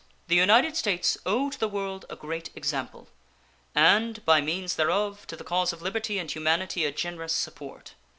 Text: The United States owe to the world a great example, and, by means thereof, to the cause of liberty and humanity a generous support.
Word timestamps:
The 0.29 0.35
United 0.35 0.75
States 0.75 1.15
owe 1.27 1.51
to 1.51 1.59
the 1.59 1.67
world 1.67 2.05
a 2.09 2.15
great 2.15 2.49
example, 2.55 3.09
and, 3.75 4.25
by 4.25 4.41
means 4.41 4.75
thereof, 4.75 5.27
to 5.27 5.35
the 5.35 5.43
cause 5.43 5.73
of 5.73 5.83
liberty 5.83 6.17
and 6.17 6.31
humanity 6.31 6.85
a 6.85 6.91
generous 6.91 7.33
support. 7.33 7.93